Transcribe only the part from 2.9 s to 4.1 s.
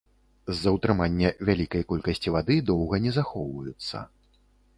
не захоўваюцца.